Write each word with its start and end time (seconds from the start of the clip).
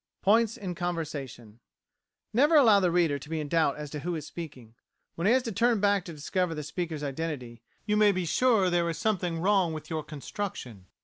Points 0.23 0.57
in 0.57 0.73
Conversation 0.73 1.59
Never 2.33 2.55
allow 2.55 2.79
the 2.79 2.89
reader 2.89 3.19
to 3.19 3.29
be 3.29 3.39
in 3.39 3.47
doubt 3.47 3.75
as 3.77 3.91
to 3.91 3.99
who 3.99 4.15
is 4.15 4.25
speaking. 4.25 4.73
When 5.13 5.27
he 5.27 5.33
has 5.33 5.43
to 5.43 5.51
turn 5.51 5.79
back 5.79 6.05
to 6.05 6.11
discover 6.13 6.55
the 6.55 6.63
speaker's 6.63 7.03
identity, 7.03 7.61
you 7.85 7.95
may 7.95 8.11
be 8.11 8.25
sure 8.25 8.71
there 8.71 8.89
is 8.89 8.97
something 8.97 9.37
wrong 9.37 9.73
with 9.73 9.91
your 9.91 10.03
construction. 10.03 10.87